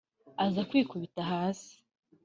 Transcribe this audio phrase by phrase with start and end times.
[0.43, 1.73] aza kwikubita hasi